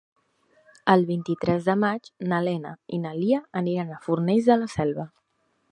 [0.93, 5.11] El vint-i-tres de maig na Lena i na Lia aniran a Fornells de la Selva.